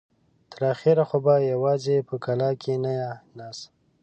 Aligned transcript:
تر 0.51 0.61
اخره 0.73 1.03
خو 1.09 1.17
به 1.25 1.35
يواځې 1.53 1.97
په 2.09 2.15
کلاکې 2.25 2.73
نه 2.83 2.91
يې 2.99 3.11
ناسته. 3.37 3.67